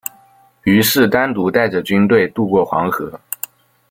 [0.63, 3.21] 于是单独带着军队渡过黄河。